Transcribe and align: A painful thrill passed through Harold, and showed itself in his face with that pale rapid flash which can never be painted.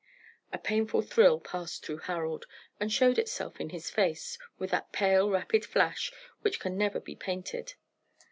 A 0.51 0.57
painful 0.57 1.03
thrill 1.03 1.39
passed 1.39 1.85
through 1.85 1.99
Harold, 1.99 2.47
and 2.79 2.91
showed 2.91 3.19
itself 3.19 3.61
in 3.61 3.69
his 3.69 3.91
face 3.91 4.39
with 4.57 4.71
that 4.71 4.91
pale 4.91 5.29
rapid 5.29 5.63
flash 5.63 6.11
which 6.41 6.59
can 6.59 6.75
never 6.75 6.99
be 6.99 7.15
painted. 7.15 7.75